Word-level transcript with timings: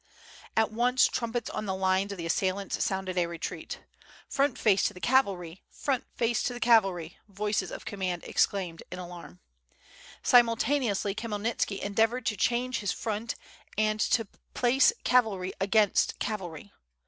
At 0.57 0.71
once 0.71 1.05
trumpets 1.05 1.51
in 1.55 1.67
the 1.67 1.75
lines 1.75 2.11
of 2.11 2.17
the 2.17 2.25
assailants 2.25 2.83
sounded 2.83 3.19
a 3.19 3.27
retreat. 3.27 3.81
"Front 4.27 4.57
face 4.57 4.81
to 4.85 4.95
the 4.95 4.99
cavalry! 4.99 5.61
front 5.69 6.05
face 6.15 6.41
to 6.41 6.55
the 6.55 6.59
cav 6.59 6.81
alry!'* 6.81 7.17
voices 7.27 7.69
of 7.71 7.85
command 7.85 8.23
exclaimed 8.23 8.81
in 8.91 8.97
alarm. 8.97 9.41
Simultane 10.23 10.89
ously 10.89 11.13
Khmyelnitski 11.13 11.81
endeavored 11.81 12.25
to 12.25 12.35
change 12.35 12.79
his 12.79 12.91
front 12.91 13.35
and 13.77 13.99
to 13.99 14.27
place 14.55 14.91
cavalry 15.03 15.53
against 15.61 16.17
cavalry. 16.17 16.73